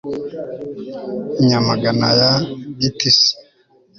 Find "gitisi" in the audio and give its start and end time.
2.81-3.31